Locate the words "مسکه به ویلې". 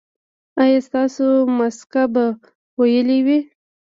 1.57-3.19